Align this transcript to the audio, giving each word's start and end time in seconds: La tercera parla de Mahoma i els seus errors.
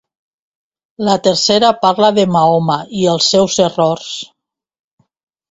La 1.07 1.17
tercera 1.27 1.69
parla 1.83 2.09
de 2.15 2.25
Mahoma 2.37 2.79
i 3.01 3.05
els 3.13 3.29
seus 3.35 3.61
errors. 3.67 4.09